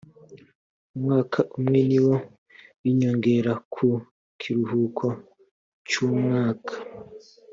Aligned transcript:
umwaka 0.95 1.39
umwe 1.57 1.79
niwo 1.89 2.15
w 2.81 2.85
‘inyongera 2.91 3.53
ku 3.73 3.87
kiruhuko 4.39 5.05
cy’umwaka 5.89 6.73